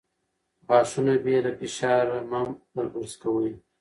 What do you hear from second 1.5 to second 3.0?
فشار مه